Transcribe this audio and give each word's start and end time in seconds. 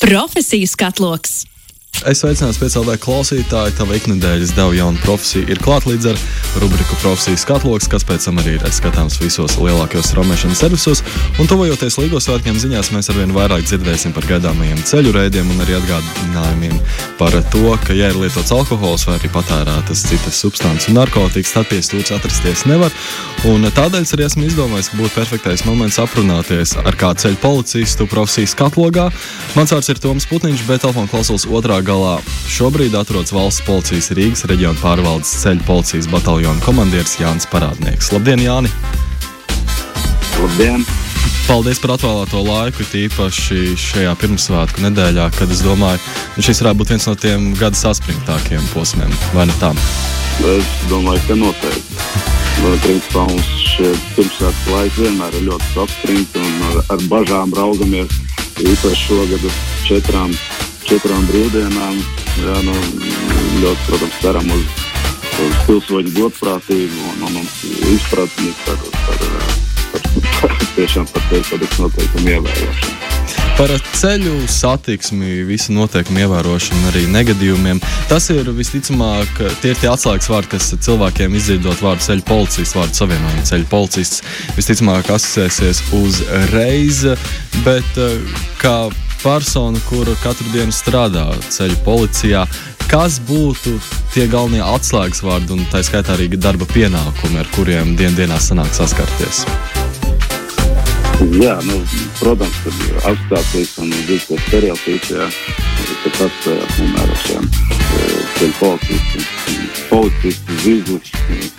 Profesiju 0.00 0.66
skatloks! 0.66 1.44
Es 2.08 2.22
sveicināts 2.22 2.56
speciālajā 2.56 2.96
klausītāji, 3.04 3.74
tava 3.76 3.92
iknedēļas 3.98 4.54
deva 4.56 4.72
jaunu 4.72 4.96
profesiju. 5.02 5.44
Ir 5.52 5.58
klāt 5.60 5.84
līdz 5.84 6.06
ar 6.08 6.20
rubriku 6.62 6.96
profesijas 7.02 7.42
katloks, 7.44 7.90
kas 7.92 8.06
pēc 8.08 8.24
tam 8.24 8.40
arī 8.40 8.54
ir 8.56 8.64
skatāms 8.72 9.18
visos 9.20 9.58
lielākajos 9.60 10.08
straumēšanas 10.08 10.62
servisos. 10.64 11.02
Un 11.36 11.50
tuvojoties 11.50 11.98
līgos 12.00 12.24
svētkiem 12.24 12.56
ziņās, 12.56 12.88
mēs 12.94 13.12
arvien 13.12 13.34
vairāk 13.36 13.66
dzirdēsim 13.68 14.14
par 14.16 14.24
gaidāmajiem 14.30 14.80
ceļu 14.88 15.12
reidiem 15.12 15.50
un 15.52 15.60
arī 15.60 15.76
atgādinājumiem 15.76 16.78
par 17.20 17.36
to, 17.52 17.66
ka, 17.84 17.92
ja 17.92 18.08
ir 18.08 18.16
lietots 18.16 18.54
alkohols 18.56 19.04
vai 19.04 19.18
arī 19.18 19.28
patērētas 19.34 20.06
citas 20.08 20.40
substances 20.40 20.88
un 20.88 20.96
narkotikas, 21.02 21.52
tad 21.52 21.68
pie 21.68 21.82
stūra 21.84 22.16
atrasties 22.16 22.64
nevar. 22.70 22.96
Un 23.50 23.68
tādēļ 23.76 24.08
arī 24.16 24.24
esmu 24.24 24.46
izdomājis, 24.48 24.88
ka 24.88 25.02
būtu 25.02 25.14
perfektais 25.18 25.66
moments 25.68 26.00
aprunāties 26.00 26.78
ar 26.80 26.96
kādu 26.96 27.26
ceļu 27.26 27.42
policistu 27.44 28.08
profesijas 28.08 28.56
katlogā. 28.56 29.10
Mans 29.52 29.76
vārds 29.76 29.92
ir 29.92 30.00
Toms 30.00 30.28
Putniņš, 30.32 30.64
bet 30.64 30.86
telefona 30.86 31.12
klausulas 31.12 31.44
otrā 31.44 31.82
galā 31.90 32.18
šobrīd 32.50 32.94
atrodas 32.94 33.32
valsts 33.34 33.64
policijas 33.66 34.12
Rīgas 34.14 34.44
reģiona 34.46 34.78
pārvaldes 34.78 35.32
ceļu 35.42 35.64
policijas 35.66 36.06
bataljona 36.10 36.62
komandieris 36.62 37.16
Jānis 37.18 37.48
Parādnieks. 37.50 38.12
Labdien, 38.14 38.42
Jāni! 38.44 38.70
Labdien! 40.38 40.84
Paldies 41.48 41.80
par 41.82 41.96
atvēlēto 41.96 42.44
laiku, 42.46 42.86
tīpaši 42.92 43.74
šajā 43.80 44.12
pirmsvētku 44.20 44.84
nedēļā, 44.84 45.26
kad 45.34 45.50
es 45.50 45.64
domāju, 45.66 45.98
ka 46.36 46.44
šis 46.46 46.62
varētu 46.62 46.82
būt 46.82 46.92
viens 46.94 47.08
no 47.10 47.16
tiem 47.18 47.48
gada 47.58 47.80
saspringtākajiem 47.80 48.70
posmiem, 48.70 49.10
vai 49.34 49.48
ne 49.50 49.58
tā? 49.58 49.72
Es 50.52 50.70
domāju, 50.92 51.24
ka 51.26 51.40
noteikti. 51.42 52.06
Principā 52.84 53.26
mums 53.26 53.50
pirmsvētku 54.14 54.76
laiki 54.76 55.08
vienmēr 55.08 55.40
ir 55.40 55.48
ļoti 55.48 55.74
saspringti 55.74 56.44
un 56.44 56.64
ar, 56.70 56.82
ar 56.94 57.06
bažām 57.10 57.54
raugamies 57.56 58.20
īpaši 58.60 59.06
šogad 59.08 59.48
uz 59.48 59.62
četrām 59.88 60.36
četrām 60.90 61.26
brīvdienām. 61.30 61.98
Jā, 62.40 62.56
nu, 62.66 62.74
ļoti, 63.62 63.82
protams, 63.86 64.16
ceram 64.22 64.48
uz, 64.54 64.64
uz 65.44 65.58
pilsoņu 65.68 66.14
godprātību 66.16 67.04
un, 67.12 67.26
un, 67.28 67.36
un 67.42 67.92
izpratni 67.94 68.50
par, 68.64 68.80
par, 69.06 69.20
par, 69.20 70.16
par, 70.40 70.56
tiešām 70.74 71.06
par 71.12 71.28
ceļu 71.30 71.68
noteikumu 71.84 72.34
ievērošanu. 72.34 72.96
Par 73.60 73.70
ceļu 74.00 74.32
satiksmi, 74.50 75.42
visu 75.46 75.74
noteikumu 75.76 76.22
ievērošanu, 76.24 76.86
arī 76.88 77.02
negadījumiem. 77.12 77.82
Tas 78.08 78.26
ir 78.32 78.48
visticamāk, 78.56 79.42
tie 79.60 79.74
ir 79.74 79.78
tie 79.82 79.90
atslēgas 79.92 80.30
vārdi, 80.32 80.54
kas 80.56 80.72
cilvēkiem 80.86 81.36
izdzirdot 81.38 81.84
vārdu 81.84 82.06
ceļu 82.06 82.24
policists, 82.26 82.74
vārdu 82.78 82.98
savienojumu 83.02 83.44
ceļu 83.52 83.68
policists. 83.70 84.24
Visticamāk, 84.56 85.12
asociēsies 85.12 85.84
uzreiz, 86.00 87.04
bet 87.68 88.02
kā 88.64 88.74
persona, 89.22 89.78
kura 89.88 90.14
katru 90.22 90.48
dienu 90.54 90.72
strādā 90.74 91.26
ceļu 91.52 91.76
policijā. 91.84 92.44
Kas 92.90 93.20
būtu 93.22 93.76
tie 94.14 94.26
galvenie 94.30 94.62
atslēgas 94.64 95.22
vārdi 95.22 95.54
un 95.54 95.62
tā 95.70 95.82
skaitā 95.86 96.16
arī 96.16 96.26
darba 96.34 96.66
pienākumi, 96.70 97.38
ar 97.38 97.50
kuriem 97.54 97.94
dien 97.98 98.16
dienā 98.18 98.40
sanāk 98.42 98.72
saskarties? 98.74 99.44
Jā, 101.36 101.58
nu, 101.68 101.76
protams, 102.16 102.56
ka 102.64 102.72
asociācijas 103.10 103.74
un 103.82 103.90
dzīves 103.92 104.44
stereotipi, 104.46 105.18
jā, 105.18 105.26
tas 106.16 106.46
ar 106.48 107.12
šiem 107.22 107.50
ceļu 108.38 108.54
policistiem. 108.58 109.26
Policists, 109.90 110.62
zivs, 110.64 111.10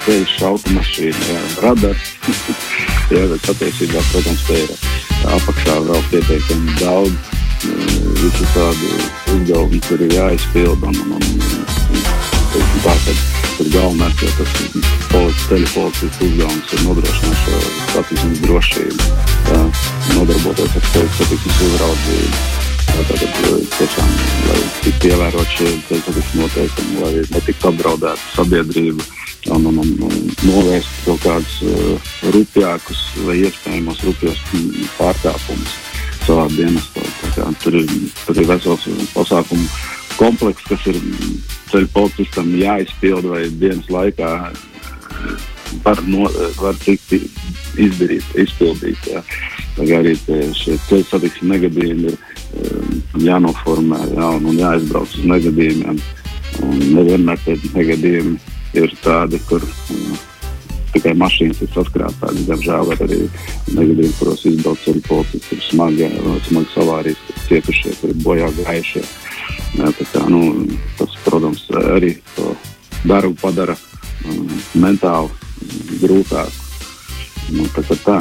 ceļš, 0.05 0.33
automašīna, 0.49 1.43
radars. 1.61 2.09
jā, 3.13 3.27
bet 3.35 3.45
patiesībā, 3.45 4.01
protams, 4.09 4.47
te 4.49 4.63
ir 4.63 4.73
apakšā 5.37 5.77
vēl 5.85 6.09
pietiekami 6.09 6.81
daudz 6.81 7.40
visi 7.63 8.47
tādi 8.55 8.91
uzdevumi, 9.35 9.81
kur 9.87 10.05
ir 10.05 10.15
jāizpild. 10.17 10.87
Un, 10.87 11.01
un, 11.17 11.27
un, 11.27 12.01
tā, 12.83 12.95
tad, 13.05 13.21
tad 13.57 13.71
galvenais 13.75 14.23
jau 14.23 14.31
tas 14.39 14.57
ceļu 15.51 15.67
policijas 15.73 16.19
uzdevums 16.23 16.73
ir 16.75 16.83
nodrošināt 16.85 17.39
šo 17.43 17.61
satiksmes 17.91 18.41
drošību, 18.45 19.07
jā, 19.51 19.63
nodarboties 20.15 20.77
ar 20.79 20.85
ceļu 20.93 21.15
satiksmes 21.17 21.63
uzraudzību. 21.67 22.43
Tātad 22.91 23.37
tiešām, 23.71 24.09
lai 24.47 24.61
tiktu 24.83 25.09
ievērot 25.11 25.53
šie 25.55 25.69
satiksmes 25.89 26.31
noteikumi, 26.39 26.97
lai 27.03 27.25
netiktu 27.33 27.69
apdraudēta 27.71 28.31
sabiedrība 28.35 29.05
un, 29.55 29.67
un, 29.71 29.81
un, 29.83 29.93
un 30.07 30.17
novērst 30.45 31.03
kaut 31.07 31.23
kādus 31.25 31.57
uh, 31.67 32.11
rupjākus 32.35 33.03
vai 33.25 33.39
iespējamos 33.41 34.03
rupjos 34.07 34.43
pārkāpumus 34.99 35.79
savā 36.27 36.47
dienestā. 36.55 37.10
Tur 37.61 37.77
ir, 37.79 37.93
tur 38.25 38.41
ir 38.41 38.49
vesels 38.49 38.87
pasākumu 39.13 39.67
komplekss, 40.19 40.67
kas 40.69 40.89
ir 40.91 40.99
ceļu 41.71 41.89
policistam 41.95 42.51
jāizpilda 42.59 43.31
vai 43.31 43.45
dienas 43.61 43.87
laikā 43.91 44.31
var, 45.85 46.01
no, 46.07 46.27
var 46.59 46.77
tikt 46.83 47.15
izdarīt, 47.79 48.25
izpildīt. 48.39 49.07
Jā. 49.09 49.23
Arī 49.97 50.15
šie 50.57 50.77
ceļu 50.87 51.07
satiksmes 51.07 51.53
negadījumi 51.53 52.11
ir 52.11 52.17
um, 52.17 52.97
jānoformē 53.23 54.01
jā, 54.11 54.31
un, 54.37 54.49
un 54.51 54.59
jāizbrauc 54.59 55.15
uz 55.15 55.29
negadījumiem. 55.31 56.01
Nevienmēr 56.91 57.39
tie 57.45 57.55
negadījumi 57.71 58.35
ir 58.81 58.93
tādi, 59.05 59.39
kur 59.47 59.63
um, 59.63 60.19
tikai 60.95 61.13
mašīnas 61.19 61.61
ir 61.63 61.71
saskrāpētas. 61.75 62.47
Diemžēl 62.47 62.93
ir 62.95 63.03
arī 63.07 63.19
negadījumi, 63.75 64.15
kuros 64.19 64.45
izbrauc 64.49 64.87
arī 64.91 65.03
policisti, 65.07 65.57
ir 65.57 65.63
smagi, 65.67 66.09
smagi 66.49 66.73
savārijas, 66.73 67.23
cietušie, 67.47 67.95
kuri 68.01 68.17
bojā 68.25 68.51
gājušie. 68.59 69.05
Kā, 70.11 70.25
nu, 70.27 70.41
tas, 70.99 71.15
protams, 71.25 71.63
arī 71.95 72.15
to 72.35 72.51
darbu 73.07 73.37
padara 73.41 73.77
um, 74.27 74.51
mentāli 74.75 75.31
grūtāk. 76.03 76.59
Nu, 77.51 77.67
tā, 77.75 77.83
tā. 78.05 78.19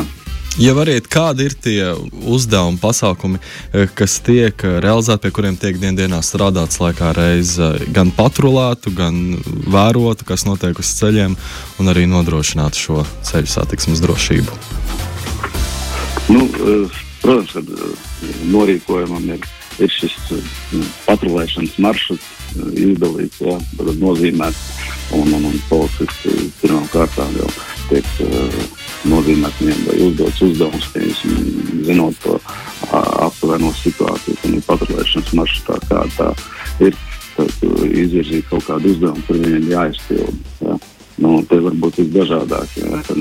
Ja 0.60 0.74
variet, 0.76 1.06
kādi 1.08 1.46
ir 1.48 1.54
tie 1.56 1.84
uzdevumi, 2.28 2.76
pasākumi, 2.82 3.38
eh, 3.72 3.86
kas 3.96 4.18
tiek 4.20 4.60
eh, 4.60 4.74
realizēti, 4.84 5.22
pie 5.24 5.30
kuriem 5.32 5.54
tiek 5.56 5.78
dien 5.80 5.96
dienā 5.96 6.18
strādāts, 6.20 6.76
lai 6.82 6.90
kā 6.92 7.14
reiz 7.16 7.54
eh, 7.56 7.78
gan 7.96 8.10
patrulētu, 8.12 8.92
gan 8.92 9.38
vērotu, 9.72 10.26
kas 10.28 10.44
notiek 10.44 10.76
uz 10.76 10.90
ceļiem, 10.98 11.36
un 11.80 11.88
arī 11.88 12.04
nodrošinātu 12.10 12.76
šo 12.76 13.04
ceļu 13.24 13.48
satiksmes 13.48 14.02
drošību? 14.04 14.58
Nu, 16.28 16.44
protams, 17.22 17.56
ka 17.56 17.64
norīkojumam 18.52 19.30
ir, 19.32 19.48
ir 19.80 19.94
šis 19.96 20.18
patrulēšanas 21.06 21.78
maršruts 21.80 22.28
izdalīts, 22.76 23.40
ja, 23.40 23.56
nozīmēts, 24.02 24.60
un, 25.16 25.32
un, 25.38 25.48
un 25.54 25.56
policisti 25.72 26.52
pirmām 26.60 26.84
kārtām 26.92 27.32
jau 27.40 27.48
tiek 27.88 28.12
uh, 28.26 28.79
nozīmēts 29.08 29.60
viņiem 29.60 29.80
vai 29.86 29.96
uzdots 30.06 30.42
uzdevums, 30.44 30.88
piemēram, 30.94 31.84
zinot 31.88 32.18
to 32.24 32.34
aptuveno 32.90 33.70
situāciju, 33.80 34.36
un 34.48 34.58
ir 34.58 34.66
paturēšanas 34.66 35.32
maršrutā, 35.38 35.78
kāda 35.88 36.12
tā 36.18 36.28
ir. 36.88 36.98
Tad 37.30 37.62
izvirzīt 37.86 38.48
kaut 38.50 38.66
kādu 38.66 38.90
uzdevumu, 38.90 39.22
kur 39.24 39.38
viņiem 39.38 39.68
jāizpild. 39.70 40.34
Ja. 40.66 40.74
Nu, 41.22 41.28
tie 41.48 41.60
var 41.62 41.76
būt 41.84 42.00
visdažādākie. 42.02 42.82
Ja. 42.90 42.98
Tad, 43.06 43.20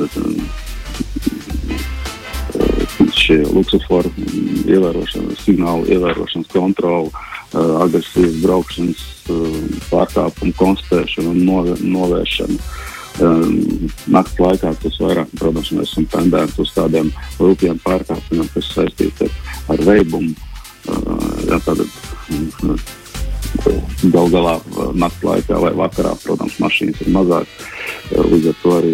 šie 3.16 3.38
luksusforu 3.54 4.10
ievērošana, 4.66 5.38
signālu 5.46 5.86
ievērošanas 5.94 6.50
kontroli, 6.52 7.14
agresīvas 7.54 8.42
braukšanas 8.44 9.06
pārkāpumu 9.92 10.58
konstatēšana 10.58 11.32
un 11.32 11.40
novēršana 11.94 12.58
Um, 13.20 13.90
naktas 14.08 14.38
laikā 14.40 14.72
tas 14.80 14.96
vairāk, 15.04 15.32
protams, 15.40 15.74
mēs 15.76 15.92
esam 15.92 16.06
tendēti 16.14 16.62
uz 16.64 16.72
tādiem 16.72 17.10
rūpīgiem 17.40 17.82
pārkāpumiem, 17.84 18.48
kas 18.54 18.70
saistīti 18.78 19.28
ar, 19.28 19.36
ar 19.76 19.84
veibumu. 19.90 20.32
Uh, 20.88 21.20
jā, 21.50 21.60
tātad, 21.66 21.86
uh, 22.64 22.96
Galu 24.14 24.30
galā 24.30 24.54
uh, 24.62 24.92
naktas 24.94 25.26
laikā 25.26 25.60
vai 25.60 25.74
vakarā, 25.76 26.14
protams, 26.24 26.60
mašīnas 26.64 27.02
ir 27.04 27.12
mazāk. 27.16 27.56
Līdz 28.10 28.48
ar 28.52 28.60
to 28.64 28.72
arī 28.78 28.94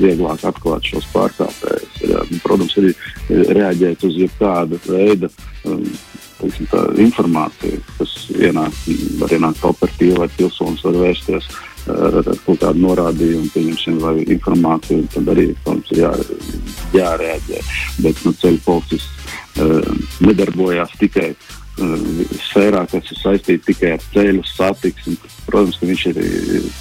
vieglāk 0.00 0.44
atklāt 0.48 0.86
šos 0.88 1.04
pārkāpējus. 1.12 2.00
Nu, 2.32 2.38
protams, 2.42 2.76
arī 2.80 2.94
reaģēt 3.28 4.06
uz 4.08 4.16
jebkādu 4.24 4.80
veidu 4.88 5.30
teiksim, 6.40 6.68
tā, 6.70 6.82
informāciju, 7.02 7.80
kas 7.98 8.14
ienāk, 8.34 8.74
var 9.20 9.32
ienākt 9.36 9.64
operatīvi, 9.66 10.18
lai 10.20 10.28
pilsonis 10.36 10.84
var 10.86 10.98
vērsties 11.00 11.48
kaut 11.86 12.62
kādu 12.62 12.82
norādījumu, 12.82 13.50
pieņemsim, 13.54 14.00
vai 14.02 14.14
informāciju, 14.24 15.06
tad 15.14 15.28
arī, 15.34 15.50
protams, 15.64 15.92
ir 15.94 16.02
jā, 16.02 16.14
jārēģē. 16.96 17.60
Bet 18.06 18.24
nu, 18.26 18.34
ceļu 18.40 18.64
policists 18.64 19.36
uh, 19.62 19.92
nedarbojās 20.26 20.96
tikai 21.00 21.30
uh, 21.32 21.54
sfērā, 22.48 22.84
kas 22.90 23.12
ir 23.12 23.20
saistīta 23.20 23.70
tikai 23.70 23.94
ar 23.96 24.04
ceļu 24.14 24.44
satiksmi. 24.50 25.16
Protams, 25.46 25.78
ka 25.78 25.86
viņš 25.86 26.04
ir 26.10 26.20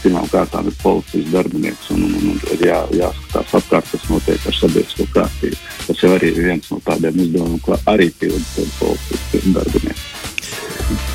pirmām 0.02 0.28
kārtām 0.32 0.72
ir 0.72 0.78
policijas 0.82 1.32
darbinieks 1.36 1.92
un, 1.94 2.08
un, 2.10 2.34
un 2.34 2.44
ir 2.56 2.66
jā, 2.72 2.82
jāskatās 2.98 3.56
apkārt, 3.62 3.94
kas 3.94 4.10
notiek 4.10 4.50
ar 4.50 4.58
sabiedrisko 4.58 5.10
kārtību. 5.14 5.64
Tas 5.86 6.04
jau 6.06 6.14
arī 6.18 6.34
ir 6.34 6.44
viens 6.50 6.74
no 6.74 6.82
tādiem 6.88 7.24
uzdevumiem, 7.28 7.62
ko 7.66 7.78
arī 7.94 8.10
pilda 8.18 8.70
policijas 8.82 9.52
darbinieks. 9.60 10.15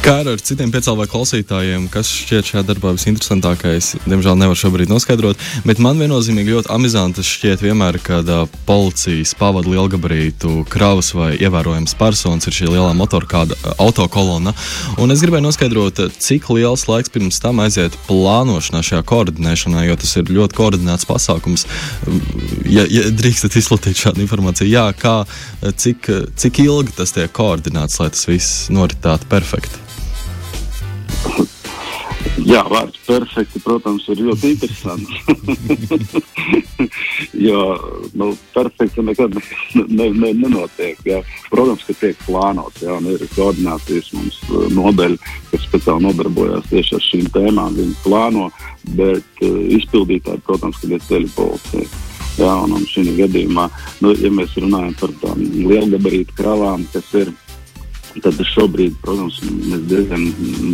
Kā 0.03 0.17
ar 0.27 0.41
citiem 0.43 0.73
piecēlā 0.75 1.05
klausītājiem, 1.07 1.85
kas 1.93 2.09
šķiet 2.11 2.49
šajā 2.49 2.63
darbā 2.67 2.91
visinteresantākais, 2.97 3.93
diemžēl 4.03 4.35
nevar 4.41 4.59
šobrīd 4.59 4.91
noskaidrot, 4.91 5.39
bet 5.63 5.79
man 5.79 6.01
viennozīmīgi 6.03 6.57
ļoti 6.57 6.73
amizanti 6.75 7.23
šķiet 7.23 7.63
vienmēr, 7.63 8.01
kad 8.03 8.27
uh, 8.27 8.49
policijas 8.67 9.37
pavada 9.39 9.71
lielgabarītu 9.71 10.65
kravas 10.73 11.13
vai 11.15 11.29
ievērojams 11.37 11.95
personas 12.01 12.51
ir 12.51 12.57
šī 12.57 12.73
lielā 12.73 12.89
motorkāda 12.99 13.55
uh, 13.55 13.77
autokolona. 13.87 14.57
Un 14.99 15.15
es 15.15 15.23
gribēju 15.23 15.47
noskaidrot, 15.47 16.03
cik 16.19 16.51
liels 16.57 16.89
laiks 16.91 17.15
pirms 17.15 17.39
tam 17.45 17.63
aiziet 17.63 17.95
plānošanā 18.09 18.83
šajā 18.91 19.05
koordinēšanā, 19.07 19.87
jo 19.87 19.99
tas 20.03 20.17
ir 20.19 20.35
ļoti 20.35 20.59
koordinēts 20.59 21.07
pasākums. 21.07 21.69
Ja, 22.67 22.89
ja 22.91 23.07
drīkstat 23.15 23.61
izplatīt 23.63 24.03
šādu 24.03 24.27
informāciju, 24.27 24.73
jā, 24.75 24.89
kā, 24.99 25.21
cik, 25.63 26.11
cik 26.35 26.65
ilgi 26.67 26.99
tas 26.99 27.15
tiek 27.15 27.31
koordinēts, 27.39 28.03
lai 28.03 28.11
tas 28.17 28.27
viss 28.27 28.67
noritētu 28.75 29.31
perfekti? 29.31 29.60
Jā, 32.51 32.65
vārds 32.67 32.99
perfekti, 33.07 33.61
protams, 33.63 34.09
ir 34.11 34.25
ļoti 34.27 34.49
interesants. 34.57 35.11
jo 37.47 37.61
nu, 38.19 38.31
perfekti 38.55 39.05
nekad 39.07 39.37
ne, 39.77 40.09
ne, 40.11 40.33
nenotiek. 40.35 40.99
Jā. 41.07 41.21
Protams, 41.53 41.85
ka 41.87 41.95
tiek 42.01 42.19
plānots, 42.27 42.83
jā, 42.83 42.97
un 42.99 43.07
ir 43.13 43.23
koordinācijas 43.37 44.11
mums 44.17 44.41
uh, 44.49 44.67
nodeļa, 44.75 45.21
kas 45.53 45.67
speciāli 45.69 46.09
nodarbojas 46.09 46.67
tieši 46.73 46.97
ar 46.99 47.07
šīm 47.07 47.29
tēmām. 47.37 47.77
Viņi 47.79 47.99
plāno, 48.03 48.49
bet 48.99 49.45
uh, 49.47 49.61
izpildītāji, 49.79 50.43
protams, 50.49 50.83
ir 50.89 50.99
ceļu 51.07 51.31
policija. 51.37 51.87
Jā, 52.41 52.51
un, 52.65 52.75
un 52.81 52.89
šī 52.89 53.05
gadījumā, 53.19 53.69
nu, 54.03 54.17
ja 54.19 54.31
mēs 54.35 54.59
runājam 54.59 54.99
par 54.99 55.15
tām 55.23 55.47
lielgabarītu 55.71 56.35
kravām, 56.39 56.87
kas 56.91 57.15
ir 57.21 57.31
tad 58.25 58.41
šobrīd, 58.53 58.97
protams, 59.05 59.41
mēs 59.45 59.85
diezgan 59.91 60.27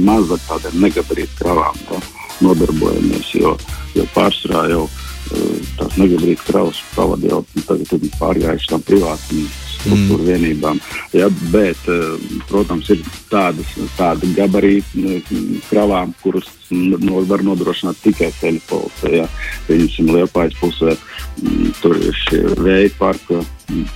maz 0.06 0.33
ar 0.35 0.43
tādiem 0.49 0.81
negabarītu 0.87 1.41
kravām 1.41 1.77
tā, 1.88 2.00
nodarbojamies. 2.44 3.35
Jo, 3.37 3.56
jo 3.97 4.06
pārsvarā 4.15 4.67
jau 4.73 4.83
eh, 4.87 5.61
tās 5.79 6.00
negabarītu 6.00 6.49
kravas 6.49 6.83
pavadīja 6.97 7.37
jau 7.37 7.44
tagad 7.69 8.11
pārgājuši 8.21 8.73
tam 8.73 8.85
privātam 8.87 9.47
struktūra 9.77 10.23
mm. 10.23 10.29
vienībām. 10.31 10.81
Ja, 11.17 11.29
bet, 11.53 11.83
eh, 11.93 12.38
protams, 12.50 12.91
ir 12.94 13.03
tādas, 13.31 13.75
tādi 13.99 14.33
gabarīti 14.37 15.05
nu, 15.05 15.19
kravām, 15.71 16.15
kurus 16.23 16.49
no, 16.71 17.23
var 17.29 17.44
nodrošināt 17.47 18.00
tikai 18.05 18.33
ceļu 18.41 18.65
policija. 18.71 19.25
Ja. 19.25 19.29
Piemēram, 19.69 20.15
Liepājas 20.17 20.56
pusē 20.61 20.97
mm, 20.97 21.77
tur 21.83 22.00
ir 22.00 22.25
šie 22.27 22.43
vēja 22.56 22.91
parka 22.99 23.43
mm, 23.70 23.86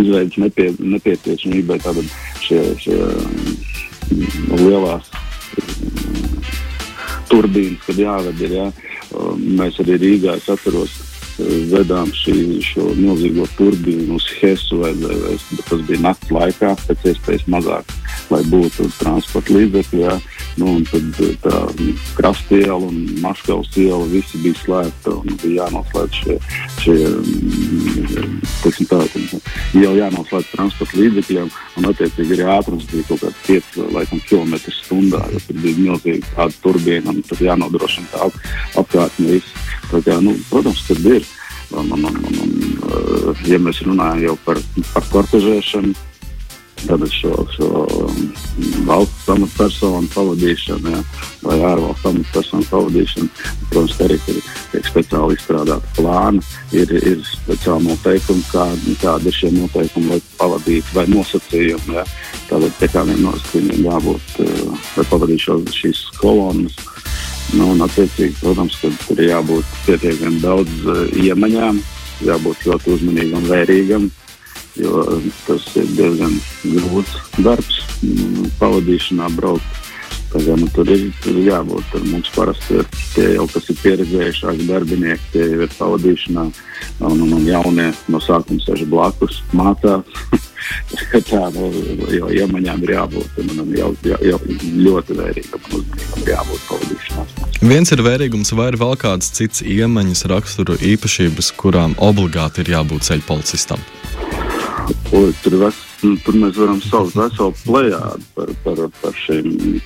izveidas 0.00 0.38
nepie, 0.42 0.68
nepieciešamībai. 0.78 1.80
Tātad 1.84 2.10
šie, 2.44 2.60
šie 2.82 3.00
lielās 4.60 5.10
turbīnas, 7.30 7.82
kad 7.86 8.04
jāved 8.04 8.46
ir. 8.46 8.60
Ja. 8.60 8.68
Mēs 9.38 9.78
arī 9.82 9.98
Rīgā, 10.02 10.38
es 10.40 10.48
atceros, 10.50 10.94
vedām 11.70 12.10
šī, 12.14 12.60
šo 12.62 12.92
milzīgo 12.94 13.46
turbīnu 13.58 14.18
uz 14.18 14.26
Hesu, 14.38 14.78
vai, 14.84 14.92
vai, 15.00 15.16
vai 15.24 15.34
tas 15.66 15.82
bija 15.88 16.02
naktas 16.04 16.30
laikā, 16.34 16.74
pēc 16.86 17.08
iespējas 17.10 17.46
mazāk, 17.50 17.90
lai 18.30 18.42
būtu 18.50 18.86
transporta 19.00 19.56
līdzekļi. 19.56 20.04
Nu, 20.60 20.76
tad 20.86 21.16
tā 21.42 21.60
krasta 22.14 22.54
iela 22.54 22.76
un 22.86 23.00
maskavas 23.22 23.72
iela 23.80 24.04
visi 24.06 24.38
bija 24.38 24.58
slēgta 24.60 25.16
un 25.18 25.38
bija 25.42 25.64
jānoslēdz 25.64 26.20
šie, 26.20 26.36
šie 26.84 26.98
teiksim, 28.62 28.86
tā, 28.90 29.00
jau 29.74 29.92
jānoslēdz 29.98 30.52
transporta 30.52 31.00
līdzekļiem 31.00 31.50
un 31.80 31.90
attiecīgi 31.90 32.38
arī 32.38 32.48
ātrums 32.54 32.86
bija 32.92 33.08
kaut 33.10 33.24
kāds 33.24 33.42
5 33.48 34.28
km 34.30 34.54
stundā, 34.78 35.24
jo 35.34 35.42
tur 35.48 35.60
bija 35.64 35.82
milzīgi 35.88 36.22
tāda 36.36 36.62
turbīna 36.62 37.10
un 37.10 37.22
tur 37.26 37.42
jānodrošina 37.48 38.12
tā 38.14 38.30
apkārtne 38.84 39.34
viss. 39.34 39.70
Tā 39.90 40.02
kā, 40.06 40.20
nu, 40.22 40.36
protams, 40.50 40.86
kad 40.88 41.02
ir. 41.10 41.26
Un, 41.74 41.88
un, 41.90 42.04
un, 42.06 42.16
un, 42.30 42.50
un, 43.32 43.38
ja 43.48 43.58
mēs 43.58 43.80
runājam 43.82 44.36
par, 44.44 44.60
par 44.92 45.06
kortežēšanu, 45.10 45.94
Tātad 46.84 47.12
šo, 47.14 47.32
šo 47.54 47.68
valsts 48.84 49.28
amatpersonu 49.32 50.08
pavadīšanu, 50.12 50.92
ja, 50.92 51.00
vai 51.44 51.56
ārvalstu 51.64 52.10
amatpersonu 52.10 52.66
pavadīšanu, 52.68 53.28
protams, 53.70 53.96
arī 54.04 54.18
ir 54.18 54.40
tiek 54.72 54.88
speciāli 54.90 55.38
izstrādāta 55.38 55.94
plāna, 55.96 56.44
ir, 56.76 56.92
ir 57.00 57.22
speciāli 57.30 57.88
noteikumi, 57.88 58.44
kā, 58.50 58.66
kādi 59.00 59.30
ir 59.30 59.38
šie 59.38 59.52
noteikumi, 59.56 60.12
lai 60.12 60.20
pavadītu 60.36 60.98
vai 60.98 61.06
nosacījumi. 61.14 61.96
Ja. 61.96 62.04
Tātad 62.50 62.76
pie 62.80 62.90
kādiem 62.92 63.22
nosacījumiem 63.24 63.88
jābūt, 63.88 64.36
eh, 64.44 64.66
lai 64.98 65.06
pavadītu 65.12 65.62
šīs 65.72 66.04
kolonas. 66.20 66.76
Nu, 67.54 67.70
un, 67.74 67.82
attiecīgi, 67.84 68.38
protams, 68.40 68.76
tur 68.82 69.20
ir 69.20 69.28
jābūt 69.28 69.74
pietiekami 69.84 70.40
daudz 70.42 70.86
uh, 70.88 71.02
iemaņām, 71.20 71.76
jābūt 72.24 72.64
ļoti 72.66 72.94
uzmanīgam 72.96 73.44
vērīgam. 73.50 74.08
Jo 74.80 75.04
tas 75.46 75.66
ir 75.78 75.86
diezgan 75.94 76.34
grūts 76.64 77.14
darbs 77.38 77.80
mm, 78.02 78.52
pavadīšanā 78.58 79.30
braukt. 79.36 79.82
Tagad, 80.34 80.58
nu, 80.58 80.66
tur, 80.74 80.88
ir, 80.90 81.12
tur 81.22 81.36
ir 81.38 81.46
jābūt. 81.46 81.84
Tur 81.92 82.06
mums 82.10 82.30
parasti 82.34 82.80
ir 82.80 82.88
tie 83.14 83.26
jau, 83.36 83.44
kas 83.52 83.68
ir 83.70 83.76
pieredzējušāki 83.84 84.66
darbinieki, 84.66 85.28
tie 85.30 85.44
jau 85.46 85.60
ir 85.62 85.76
pavadīšanā, 85.78 86.46
un, 87.06 87.20
un, 87.22 87.36
un 87.36 87.44
jaunie 87.46 87.92
no 88.10 88.18
sākuma 88.22 88.64
sēž 88.64 88.82
blakus, 88.90 89.38
mācās. 89.54 90.02
tā, 91.30 91.44
nu, 91.54 91.68
jo 92.10 92.32
iemaņām 92.34 92.82
ir 92.82 92.94
jābūt 92.96 93.38
un 93.44 93.74
jau, 93.76 93.92
jau, 94.10 94.18
jau 94.26 94.40
ļoti 94.88 95.18
vērīgam 95.20 95.68
un 95.70 95.76
uzmanīgam 95.78 96.30
jābūt 96.32 96.66
pavadīšanā. 96.72 97.26
Viens 97.64 97.94
ir 97.94 98.02
vērīgums, 98.04 98.50
vai 98.58 98.72
ir 98.72 98.80
vēl 98.82 98.98
kādas 99.00 99.30
citas 99.38 99.62
iemaņas, 99.62 100.26
raksturu 100.34 100.80
īpašības, 100.94 101.54
kurām 101.62 101.94
obligāti 102.02 102.64
ir 102.66 102.74
jābūt 102.74 103.06
ceļu 103.06 103.28
policistam? 103.30 103.86
Oi, 104.84 105.32
tur, 105.42 105.54
ves, 105.62 105.76
nu, 106.02 106.16
tur 106.24 106.36
mēs 106.36 106.58
varam 106.58 106.80
saukt 106.84 107.14
veselu 107.16 107.54
plējādu 107.62 108.26
par, 108.36 108.50
par, 108.64 108.82
par 109.00 109.14
šīm 109.16 109.78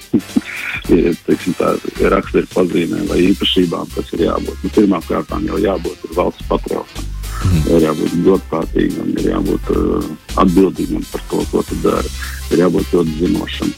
raksturu 2.15 2.49
pazīmēm 2.55 3.05
vai 3.11 3.19
īpašībām, 3.29 3.93
kas 3.95 4.11
ir 4.17 4.25
jābūt. 4.27 4.65
Nu, 4.65 4.73
Pirmkārt, 4.75 5.35
jau 5.47 5.61
jābūt 5.63 6.09
valsts 6.17 6.49
patriotam. 6.51 7.07
Mm. 7.39 7.67
Ir 7.77 7.85
jābūt 7.87 8.17
godprātīgam, 8.25 9.13
ir 9.15 9.29
jābūt 9.31 9.71
uh, 9.75 10.09
atbildīgam 10.43 11.05
par 11.13 11.23
to, 11.31 11.45
ko 11.53 11.63
tu 11.69 11.79
dari. 11.85 12.11
Ir 12.51 12.65
jābūt 12.65 12.97
ļoti 12.97 13.15
zinošam. 13.21 13.71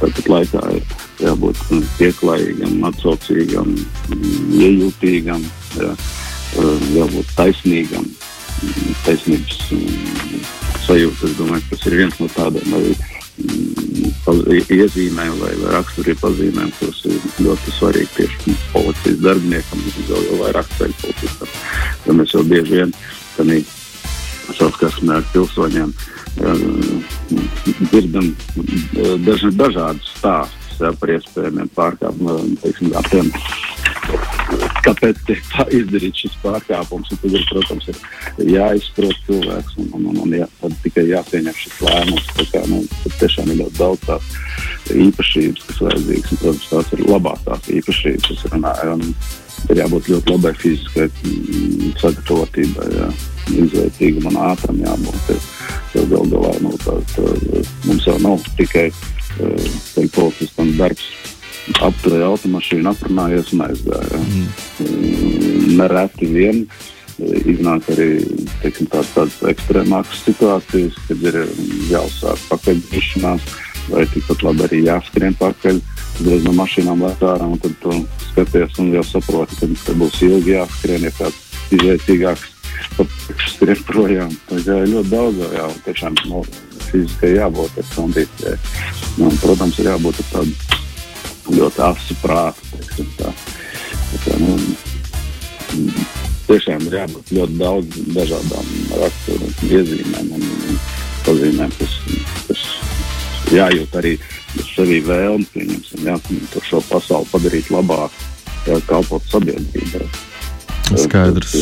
Tāpat 0.00 0.30
laikā 0.32 0.64
ir 0.78 0.96
jābūt 1.26 1.60
uh, 1.66 1.84
pieklājīgam, 1.98 2.80
atsaucīgam, 2.88 3.74
iejūtīgam, 4.56 5.44
jā, 5.76 5.92
uh, 5.92 6.88
jābūt 6.96 7.36
taisnīgam, 7.36 8.08
taisnības 9.06 9.62
um, 9.76 10.44
sajūta. 10.86 11.30
Es 11.30 11.38
domāju, 11.38 11.64
ka 11.64 11.76
tas 11.76 11.88
ir 11.88 11.98
viens 12.02 12.20
no 12.20 12.28
tādiem 12.34 12.76
um, 12.76 12.92
iezīmēm 14.76 15.36
vai, 15.40 15.52
vai 15.62 15.74
raksturiem 15.78 16.20
pazīmēm, 16.20 16.70
kas 16.78 17.02
ir 17.08 17.18
ļoti 17.46 17.76
svarīgi 17.78 18.14
tieši 18.18 18.56
policijas 18.74 19.20
darbiniekam, 19.24 19.84
jau, 20.08 20.22
jau 20.28 20.40
vairāk 20.44 20.72
ceļu 20.78 20.96
policistam. 21.02 21.58
Jo 22.06 22.16
mēs 22.20 22.34
jau 22.36 22.46
bieži 22.46 22.80
vien 22.80 22.96
saskarsmē 24.58 25.20
ar 25.20 25.28
pilsoņiem 25.32 25.92
dzirdam 27.90 28.30
daži, 29.26 29.50
dažādus 29.56 30.12
stāstus 30.18 30.80
ja, 30.80 30.92
par 31.00 31.12
iespējamiem 31.14 31.70
pārkāpumiem, 31.76 32.54
teiksim, 32.62 32.92
tiem 33.10 33.30
kāpēc 34.84 35.20
tiek 35.28 35.52
izdarīts 35.80 36.24
šis 36.24 36.38
pārkāpums. 36.44 37.10
Tad, 37.12 37.26
ir, 37.30 37.44
protams, 37.50 37.88
ir 37.90 38.52
jāizprot 38.54 39.26
cilvēks 39.26 39.76
un, 39.80 39.90
un, 39.98 40.08
un, 40.12 40.22
un 40.24 40.36
jā, 40.40 40.48
tikai 40.84 41.06
jāpieņem 41.10 41.60
šis 41.60 41.82
lēmums. 41.86 42.32
Kā, 42.52 42.64
nu, 42.70 42.82
tiešām 43.18 43.52
ir 43.52 43.62
ļoti 43.64 43.78
daudz 43.80 44.08
tās 44.08 44.32
īpašības, 45.06 45.68
kas 45.68 45.84
vajadzīgas. 45.86 46.32
Un, 46.32 46.42
protams, 46.44 46.72
tās 46.72 46.96
ir 46.96 47.06
labās 47.08 47.46
tās 47.46 47.70
īpašības, 47.80 48.32
kas 48.32 48.50
runāja. 48.54 48.98
Un, 48.98 49.14
Ir 49.68 49.76
jābūt 49.76 50.06
ļoti 50.08 50.32
labai 50.32 50.52
fiziskai 50.56 51.04
mm, 51.10 51.90
sagatavotībai, 52.00 52.86
jā. 52.96 53.08
izvērtīgam 53.60 54.30
un 54.30 54.38
ātram 54.40 54.78
jābūt. 54.80 55.50
Jo 55.92 56.06
gal 56.08 56.30
galā 56.32 56.52
nu, 56.64 56.72
tā, 56.80 56.94
tā, 57.12 57.26
mums 57.84 58.06
jau 58.08 58.16
nav 58.24 58.40
tikai 58.56 58.86
uh, 58.88 60.08
policistam 60.16 60.72
darbs 60.78 61.10
apturēja 61.80 62.30
automašīnu, 62.30 62.90
aprunājies 62.90 63.52
un 63.54 63.66
aizgāja. 63.66 64.20
Mm. 64.20 65.76
Nereti 65.78 66.30
vien 66.30 66.64
iznāk 67.20 67.88
arī 67.92 68.08
teiksim, 68.62 68.88
tādas, 68.90 69.10
tādas 69.14 69.36
ekstrēmākas 69.52 70.22
situācijas, 70.24 70.96
kad 71.08 71.26
ir 71.28 71.36
jāuzsāk 71.90 72.46
pakaļģīšanās, 72.48 73.50
vai 73.90 74.06
tikpat 74.14 74.44
labi 74.46 74.66
arī 74.68 74.80
jāskrien 74.86 75.36
pakaļ. 75.40 75.82
Uzreiz 76.20 76.44
no 76.44 76.54
mašīnām 76.56 77.04
lēt 77.04 77.22
ārā, 77.24 77.46
un 77.48 77.60
tad 77.60 77.76
tu 77.82 77.94
skaties 78.30 78.80
un 78.82 78.90
jau 78.96 79.04
saproti, 79.06 79.56
ka, 79.60 79.68
ka 79.86 79.98
būs 80.00 80.18
ilgi 80.26 80.56
jāskrien, 80.56 81.06
ja 81.08 81.12
kāds 81.16 81.46
izvērtīgāks 81.76 82.48
skrien 83.54 83.84
projām. 83.88 84.34
Tā 84.48 84.60
ir 84.60 84.90
ļoti 84.94 85.12
daudz, 85.12 85.40
jau 85.56 85.70
tiešām 85.86 86.18
no, 86.28 86.42
fiziskai 86.90 87.34
jābūt 87.36 87.80
ar 87.80 87.88
kondīcijai. 87.94 88.58
Nu, 89.20 89.32
protams, 89.42 89.80
ir 89.80 89.90
jābūt 89.92 90.20
tādam 90.32 90.52
ļoti 91.54 91.84
asu 91.86 92.16
prātu. 92.22 92.82
Tā. 93.18 93.32
Tā, 94.24 94.36
nu, 94.42 94.56
tiešām 96.48 96.82
ir 96.88 96.96
jābūt 96.98 97.32
ļoti 97.36 97.58
daudz 97.60 98.00
dažādām 98.16 98.72
raksturu 99.00 99.50
iezīmēm 99.70 100.32
un, 100.36 100.46
un 100.70 100.80
pazīmēm, 101.26 101.74
kas, 101.78 101.94
kas 102.48 102.64
jājūt 103.54 103.96
arī 104.00 104.16
sevī 104.72 104.98
vēlmi, 105.06 105.46
pieņemsim, 105.54 106.08
jā, 106.08 106.16
šo 106.66 106.82
pasauli 106.90 107.30
padarīt 107.30 107.70
labāku, 107.70 108.26
jā, 108.66 108.80
kalpot 108.90 109.30
sabiedrībai. 109.30 110.08
Skaidrs. 110.98 111.54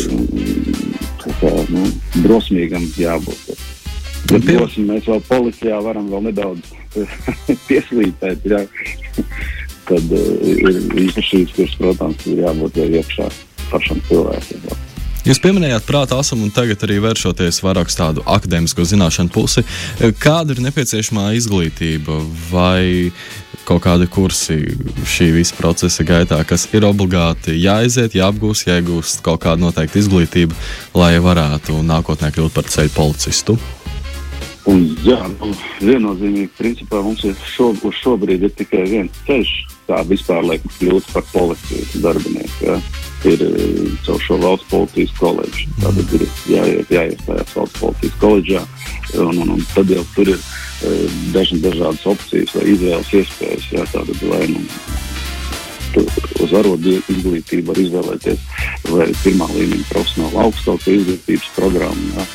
Kā, 1.39 1.51
nu, 1.69 1.85
drosmīgam 2.25 2.87
jābūt. 2.97 3.59
Bet 4.29 4.45
drosmi 4.45 4.87
mēs 4.89 5.07
vēl 5.09 5.21
policijā 5.29 5.79
varam 5.85 6.09
vēl 6.11 6.31
nedaudz 6.31 6.73
pieslīpēt. 7.69 8.49
Jā. 8.49 8.65
Tad 9.89 10.13
uh, 10.13 10.29
ir 10.45 11.13
kuras, 11.57 11.79
protams, 11.81 12.29
ir 12.29 12.45
jābūt 12.45 12.79
jau 12.83 12.89
iekšā 13.01 13.33
pašam 13.73 14.05
cilvēkam. 14.09 14.69
Jā. 14.69 14.79
Jūs 15.29 15.41
pieminējāt 15.45 15.85
prāta 15.85 16.17
asumu 16.23 16.47
un 16.47 16.53
tagad 16.55 16.81
arī 16.87 17.03
vēršoties 17.05 17.59
vairāk 17.61 17.91
uz 17.91 17.97
tādu 17.99 18.23
akadēmisko 18.25 18.87
zināšanu 18.89 19.33
pusi. 19.35 19.65
Kāda 20.23 20.55
ir 20.55 20.63
nepieciešamā 20.65 21.33
izglītība 21.37 22.17
vai 22.49 23.11
kaut 23.69 23.83
kādi 23.85 24.09
kursi 24.09 24.57
šī 25.05 25.27
visa 25.35 25.57
procesa 25.59 26.07
gaitā, 26.09 26.39
kas 26.49 26.65
ir 26.73 26.87
obligāti 26.89 27.59
jāiziet, 27.61 28.17
jāapgūst, 28.17 28.71
jāiegūst 28.71 29.21
kaut 29.27 29.43
kāda 29.45 29.61
noteikta 29.67 30.01
izglītība, 30.01 30.57
lai 30.97 31.19
varētu 31.21 31.77
nākotnē 31.85 32.33
kļūt 32.33 32.57
par 32.57 32.71
ceļu 32.73 32.95
policistu? 32.97 33.59
Un, 34.69 34.87
jā, 35.05 35.19
nu, 35.35 35.53
viennozīmīgi, 35.81 36.55
principā 36.57 37.03
mums 37.05 37.25
ir 37.29 37.37
šo, 37.53 37.75
šobrīd 38.01 38.49
ir 38.49 38.57
tikai 38.57 38.87
viens 38.89 39.21
ceļš, 39.29 39.53
kā 39.89 40.05
vispār 40.09 40.45
lai 40.45 40.61
kļūtu 40.79 41.15
par 41.17 41.27
policijas 41.33 41.97
darbinieku. 42.05 42.65
Ja? 42.69 42.81
ir 43.25 43.43
eh, 43.43 43.91
caur 44.07 44.21
šo 44.23 44.37
valsts 44.43 44.69
policijas 44.71 45.13
koledžu. 45.19 45.67
Tātad 45.83 46.15
ir 46.15 46.25
jāiet, 46.53 46.93
jāiestājās 46.93 47.55
valsts 47.57 47.81
policijas 47.81 48.17
koledžā, 48.23 48.63
un, 49.19 49.43
un, 49.43 49.55
un 49.57 49.67
tad 49.75 49.91
jau 49.91 50.05
tur 50.15 50.33
ir 50.35 50.39
eh, 50.39 51.05
dažna, 51.35 51.63
dažādas 51.67 52.07
opcijas 52.15 52.55
vai 52.55 52.67
izvēles 52.75 53.13
iespējas. 53.21 53.69
Jā, 53.75 53.87
tātad, 53.93 54.25
vai, 54.31 54.43
nu, 54.55 54.63
uz 56.45 56.53
arodu 56.55 56.99
izglītību 57.11 57.73
var 57.73 57.81
izvēlēties 57.83 58.43
vai 58.93 59.09
pirmā 59.25 59.49
līmeņa 59.55 59.87
profesionāla 59.91 60.45
augstākā 60.47 60.95
izglītības 60.95 61.55
programmu. 61.57 62.13
Jā. 62.15 62.27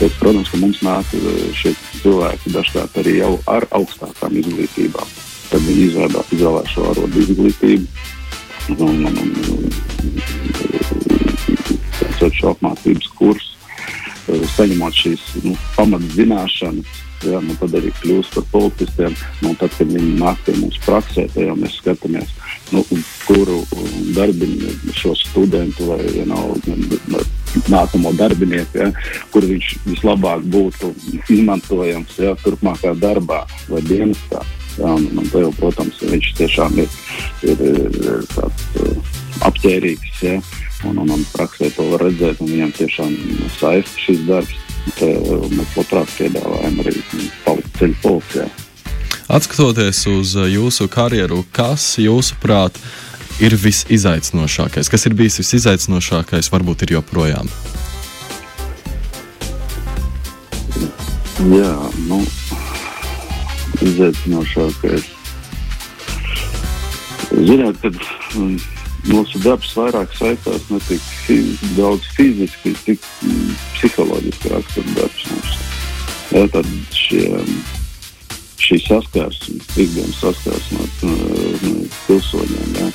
Bet, 0.00 0.16
protams, 0.18 0.50
ka 0.50 0.62
mums 0.62 0.82
nāk 0.82 1.18
eh, 1.18 1.44
šie 1.58 1.76
cilvēki 2.00 2.56
dažkārt 2.56 2.98
arī 3.04 3.20
jau 3.20 3.36
ar 3.46 3.68
augstākām 3.78 4.42
izglītībām. 4.42 5.20
Tad 5.52 5.60
viņi 5.68 5.82
izvēlās 5.90 6.72
šo 6.72 6.88
arodu 6.90 7.22
izglītību 7.22 7.86
un, 8.72 9.06
un, 9.06 9.16
un 9.52 9.72
šo 12.42 12.52
apmācības 12.52 13.08
kursu, 13.18 13.56
eh, 14.28 14.44
saņemot 14.56 15.00
šīs 15.04 15.24
nu, 15.46 15.56
pamatzināšanas. 15.76 17.00
Ja, 17.22 17.38
nu, 17.38 17.54
tad 17.54 17.76
arī 17.78 17.92
kļūst 18.00 18.34
par 18.34 18.46
policistiem. 18.50 19.12
Nu, 19.44 19.52
tad, 19.54 19.70
kad 19.78 19.86
viņi 19.86 20.16
nāk 20.18 20.40
pie 20.42 20.56
mums 20.58 20.80
praksē, 20.82 21.28
tad 21.30 21.44
jau 21.44 21.54
mēs 21.54 21.76
skatāmies, 21.78 22.32
nu, 22.74 22.82
kuru 23.28 23.60
darbinieku, 24.16 24.90
šo 24.98 25.14
studentu 25.20 25.86
vai 25.92 26.00
ja, 26.16 26.24
nav, 26.26 26.56
nākamo 27.70 28.10
darbinieku, 28.18 28.80
ja, 28.82 28.90
kur 29.30 29.46
viņš 29.46 29.68
vislabāk 29.86 30.42
būtu 30.50 30.90
izmantojams 31.30 32.18
ja, 32.18 32.34
turpmākajā 32.42 32.96
darbā 32.98 33.44
vai 33.70 33.84
dienestā. 33.86 34.42
Jā, 34.78 34.88
un, 34.88 35.04
un 35.20 35.28
te 35.28 35.42
jau, 35.42 35.52
protams, 35.58 36.00
viņš 36.00 36.32
tiešām 36.38 36.78
ir, 36.80 36.98
ir, 37.44 37.62
ir 37.66 38.26
tāds 38.32 38.64
uh, 38.80 39.12
apģērbīgs. 39.48 40.22
Ja, 40.24 40.38
un, 40.88 41.02
un, 41.02 41.12
un 41.12 41.24
praksē 41.34 41.68
to 41.76 41.90
var 41.92 42.06
redzēt, 42.08 42.40
un 42.40 42.52
viņam 42.54 42.74
tiešām 42.80 43.14
saista 43.58 44.04
šis 44.06 44.24
darbs. 44.28 44.58
Te, 44.98 45.12
uh, 45.14 45.44
mēs 45.52 45.76
labprāt 45.78 46.10
piedāvājam 46.16 46.80
arī 46.82 46.96
palikt 47.44 47.78
ceļu 47.78 47.98
policijā. 48.02 48.48
Atskatoties 49.32 50.02
uz 50.10 50.34
uh, 50.40 50.48
jūsu 50.50 50.88
karjeru, 50.92 51.44
kas 51.54 51.92
jūsuprāt 52.02 52.80
ir 53.44 53.56
visizaicinošākais? 53.56 54.90
Kas 54.90 55.08
ir 55.08 55.16
bijis 55.18 55.40
visizaicinošākais, 55.42 56.50
varbūt 56.52 56.86
ir 56.86 56.96
joprojām? 56.98 57.48
Jā, 61.42 61.72
nu, 62.06 62.20
izaicinošākais. 63.80 65.08
Zināt, 67.32 67.78
kad 67.80 67.96
um, 68.36 68.56
mūsu 69.08 69.40
darbs 69.44 69.72
vairāk 69.76 70.12
saistās 70.18 70.66
ne 70.70 70.80
tik 70.88 71.04
fiz, 71.26 71.62
daudz 71.78 72.08
fiziski, 72.16 72.74
cik 72.84 73.06
um, 73.28 73.54
psiholoģiski 73.76 74.52
rakstura 74.52 74.98
darbs 74.98 75.30
mums. 75.30 75.56
Jā, 76.32 76.44
tad 76.52 76.68
šie, 76.96 77.24
um, 77.40 77.56
šī 78.62 78.78
saskarsme, 78.84 79.58
ikdienas 79.76 80.20
saskarsme 80.20 80.84
ar 80.84 80.92
pilsoņiem. 82.06 82.78
Jā. 82.78 82.92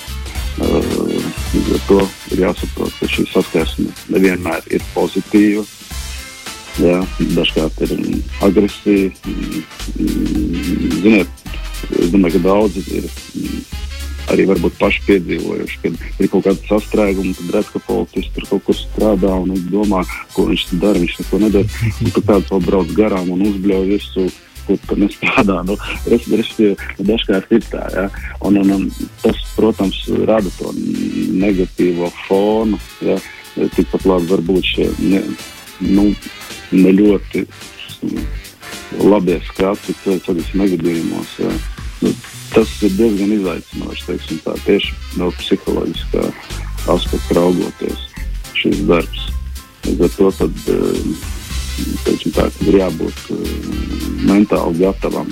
Līdz 0.58 1.74
ar 1.76 1.82
to 1.86 2.00
ir 2.34 2.40
jāsaprot, 2.48 2.94
ka 2.98 3.10
šī 3.14 3.28
saskarsme 3.30 3.92
nevienmēr 4.14 4.66
ir 4.74 4.86
pozitīva 4.96 5.66
Jā, 6.78 7.00
dažkārt 7.34 7.80
ir 7.88 7.94
agresija. 8.46 9.10
Ziniet, 11.02 11.46
es 11.98 12.12
domāju, 12.14 12.38
ka 12.38 12.44
daudzi 12.46 12.84
ir 13.00 13.08
arī 14.32 14.46
varbūt 14.50 14.76
paši 14.80 15.04
piedzīvojuši, 15.08 15.78
kad 15.84 16.22
ir 16.22 16.30
kaut 16.32 16.46
kāda 16.48 16.68
sastrēguma, 16.68 17.36
tad 17.38 17.54
redz, 17.56 17.72
ka 17.74 17.82
policists 17.88 18.34
tur 18.36 18.48
kaut 18.52 18.66
kur 18.68 18.78
strādā 18.78 19.32
un 19.40 19.56
domā, 19.72 20.04
ko 20.36 20.50
viņš 20.52 20.68
dara. 20.82 21.00
Viņš 21.02 21.16
neko 21.22 21.40
nedara. 21.46 21.88
Un 22.04 22.14
tad 22.14 22.28
kāds 22.28 22.52
vēl 22.54 22.66
brauc 22.68 22.94
garām 22.98 23.32
un 23.34 23.48
uzbļauj 23.52 23.90
visu. 23.94 24.28
Tur 24.68 25.00
nestrādā. 25.00 25.62
Nu, 25.64 25.78
Respektīvi, 26.12 26.74
dažkārt 27.08 27.54
ir 27.56 27.62
tā. 27.72 27.86
Ja? 27.94 28.08
Un, 28.44 28.60
un, 28.60 28.74
un 28.76 29.12
tas, 29.22 29.40
protams, 29.56 30.02
rada 30.28 30.52
to 30.58 30.74
negatīvo 30.76 32.12
fonu. 32.26 32.80
Ja? 33.00 33.16
Tikpat 33.56 34.04
labi 34.06 34.28
var 34.34 34.44
būt 34.50 34.68
šie 34.68 34.90
ne, 35.00 35.24
nu, 35.88 36.10
ne 36.72 36.94
ļoti 36.98 37.46
labie 39.04 39.40
skati 39.48 39.96
ceļu 40.04 40.46
negadījumos. 40.58 41.34
Jā. 41.42 41.52
Nu, 42.02 42.12
tas 42.54 42.72
ir 42.86 42.94
diezgan 42.98 43.34
izaicinoši, 43.38 44.06
teiksim, 44.08 44.42
tā, 44.46 44.54
tieši 44.66 44.94
no 45.20 45.32
psiholoģiskā 45.40 46.26
aspekta 46.94 47.40
raugoties 47.40 48.06
šis 48.58 48.84
darbs. 48.90 49.28
Līdz 49.88 50.04
ar 50.08 50.16
to 50.18 50.32
tad, 50.42 50.62
teiksim, 52.06 52.36
tā, 52.36 52.48
ir 52.68 52.80
jābūt 52.82 53.22
mentāli 54.28 54.82
gatavam 54.84 55.32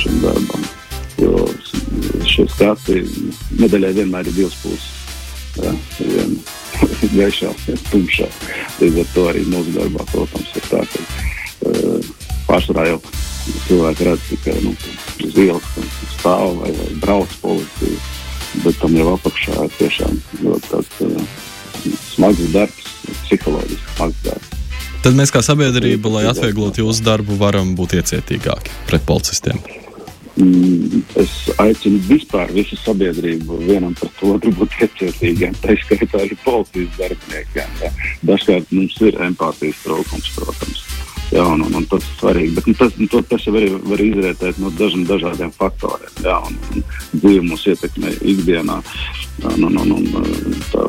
šim 0.00 0.20
darbam. 0.24 0.68
Jo 1.20 1.44
šie 2.24 2.46
skati 2.48 3.02
medaļai 3.60 3.92
vienmēr 3.98 4.30
ir 4.30 4.38
divas 4.38 4.56
puses. 4.62 4.96
Jā, 7.00 7.08
viena 7.08 7.24
gaišā, 7.24 7.50
tumšā. 7.90 8.28
Līdz 8.80 8.98
ar 9.00 9.08
to 9.14 9.26
arī 9.30 9.44
mūsu 9.48 9.72
darbā, 9.72 10.04
protams, 10.12 10.50
ir 10.56 10.66
tā, 10.68 10.82
ka 10.84 11.00
uh, 11.70 12.10
pārsvarā 12.48 12.86
jau 12.90 13.00
cilvēki 13.66 14.08
redz 14.08 14.26
tikai 14.28 14.56
nu, 14.64 14.74
uz 15.24 15.38
ielas, 15.40 15.64
kas 15.74 16.14
stāv 16.18 16.58
vai, 16.60 16.72
vai 16.76 16.88
brauc 17.00 17.36
policija, 17.40 17.98
bet 18.66 18.80
tam 18.82 18.96
jau 18.98 19.14
apakšā 19.14 19.56
ir 19.64 19.76
tiešām 19.78 20.22
ļoti 20.44 20.72
tāds 20.74 21.02
uh, 21.06 21.26
smags 22.12 22.48
darbs, 22.52 22.94
psiholoģiski 23.24 23.96
smags 23.96 24.24
darbs. 24.28 24.56
Tad 25.00 25.16
mēs 25.16 25.32
kā 25.32 25.40
sabiedrība, 25.40 26.12
lai 26.12 26.26
atvieglotu 26.28 26.84
jūsu 26.84 27.06
darbu, 27.06 27.40
varam 27.40 27.72
būt 27.78 27.96
iecietīgāki 27.96 28.82
pret 28.90 29.06
policistiem. 29.08 29.62
Mm, 30.40 31.02
es 31.20 31.32
aicinu 31.60 31.98
vispār 32.06 32.48
visu 32.54 32.76
sabiedrību 32.80 33.58
vienam 33.60 33.92
pret 33.98 34.22
otru 34.24 34.52
būt 34.60 34.76
iecietīgiem. 34.86 35.56
Tā 35.60 35.74
skaitā 35.82 36.22
arī 36.22 36.38
policijas 36.44 36.96
darbiniekiem. 36.96 37.74
Jā. 37.82 37.90
Dažkārt 38.30 38.72
mums 38.72 38.96
ir 39.04 39.18
empātijas 39.26 39.82
trūkums, 39.84 40.30
protams. 40.38 40.86
Jā, 41.30 41.44
un, 41.44 41.60
un, 41.66 41.76
un 41.78 41.84
tas 41.90 42.02
ir 42.06 42.16
svarīgi. 42.22 42.54
Bet 42.56 42.70
nu, 42.70 42.74
tas, 42.78 42.96
nu, 42.98 43.06
to, 43.10 43.20
tas 43.28 43.44
jau 43.46 43.54
arī 43.58 43.68
var 43.84 44.00
izrietēt 44.02 44.62
no 44.62 44.72
dažiem 44.80 45.04
dažādiem 45.10 45.52
faktoriem. 45.58 46.16
Jā, 46.24 46.38
un, 46.48 46.56
un 46.72 46.86
dzīve 47.12 47.44
mūs 47.50 47.68
ietekmē 47.74 48.16
ikdienā. 48.32 48.80
Un, 49.50 49.68
un, 49.68 49.78
un, 49.84 49.92
un, 50.00 50.58
tā, 50.72 50.88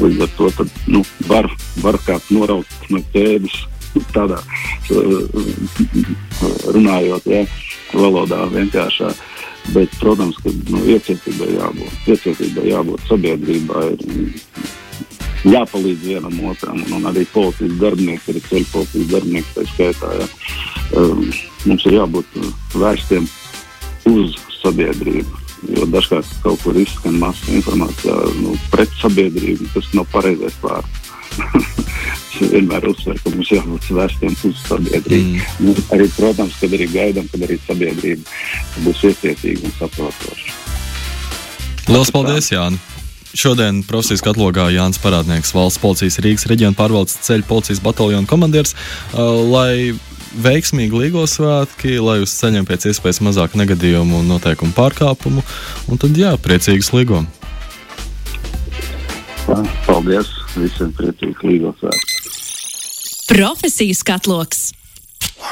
līdz 0.00 0.24
ar 0.26 0.36
to 0.40 0.52
tad, 0.62 0.74
nu, 0.90 1.04
var, 1.28 1.50
var 1.84 2.00
kāds 2.08 2.32
noraut 2.34 2.90
no 2.90 3.04
ķēdes 3.12 3.62
tādā 4.16 4.40
runājot. 6.72 7.28
Jā 7.28 7.44
valodā 7.94 8.44
vienkāršā. 8.52 9.12
Bet, 9.74 9.92
protams, 10.00 10.38
ka 10.40 10.52
nu, 10.72 10.80
iecietībai 10.88 11.50
jābūt. 11.52 11.96
Iecietībai 12.08 12.68
jābūt 12.70 13.08
sabiedrībā. 13.08 13.82
Ir 13.92 15.52
jāpalīdz 15.52 16.06
vienam 16.06 16.38
otram, 16.48 16.80
un, 16.94 17.08
arī 17.10 17.26
policijas 17.32 17.76
darbinieks, 17.82 18.30
arī 18.32 18.42
ceļu 18.48 18.70
policijas 18.72 19.10
darbinieks, 19.12 19.52
tā 19.56 19.66
skaitā. 19.74 20.14
Ja. 20.22 20.28
Um, 20.98 21.26
mums 21.68 21.84
ir 21.86 21.98
jābūt 21.98 22.38
vērstiem 22.74 23.28
uz 24.08 24.38
sabiedrību. 24.62 25.44
Jo 25.74 25.88
dažkārt 25.90 26.30
kaut 26.44 26.62
kur 26.62 26.76
izskan 26.78 27.18
masa 27.18 27.50
informācijā 27.58 28.14
nu, 28.38 28.54
pret 28.72 28.92
sabiedrību, 29.02 29.68
tas 29.74 29.90
nav 29.98 30.06
pareizais 30.14 30.56
vārds. 30.62 31.12
vienmēr 32.42 32.88
uzsveru, 32.90 33.20
ka 33.24 33.32
mums 33.34 33.50
jābūt 33.52 33.88
vērstiem 33.96 34.36
uz 34.48 34.60
sabiedrību. 34.66 35.32
Mm. 35.38 35.64
Nu, 35.66 35.74
arī, 35.96 36.10
protams, 36.16 36.58
kad 36.60 36.76
arī 36.78 36.86
gaidām, 36.92 37.26
kad 37.32 37.46
arī 37.48 37.58
sabiedrība 37.66 38.84
būs 38.86 39.02
iecietīga 39.10 39.66
un 39.66 39.74
saprotoša. 39.80 40.54
Lielas 41.88 42.14
paldies, 42.14 42.52
Jānis! 42.52 42.94
Šodien 43.38 43.82
profesijas 43.84 44.22
katalogā 44.24 44.70
Jānis 44.72 44.98
Parādnieks, 45.02 45.52
valsts 45.52 45.80
policijas 45.82 46.16
Rīgas 46.24 46.46
reģiona 46.48 46.76
pārvaldes 46.76 47.18
ceļu 47.26 47.44
policijas 47.46 47.82
bataljona 47.84 48.26
komandieris, 48.26 48.72
uh, 48.72 49.44
lai 49.44 49.92
veiksmīgi 50.44 50.96
Līgo 50.96 51.26
svētki, 51.28 51.98
lai 52.02 52.18
uz 52.24 52.32
ceļiem 52.40 52.66
pēc 52.68 52.88
iespējas 52.90 53.20
mazāk 53.24 53.56
negadījumu 53.60 54.22
un 54.22 54.32
noteikumu 54.32 54.74
pārkāpumu, 54.76 55.44
un 55.88 56.00
tad 56.00 56.16
jā, 56.18 56.34
priecīgas 56.40 56.92
Līgo! 56.96 57.24
Paldies! 59.86 60.32
Visiem 60.56 60.92
priecīgas 60.96 61.44
Līgo 61.44 61.76
svētki! 61.80 62.17
Profesijas 63.28 64.00
katloks! 64.02 64.77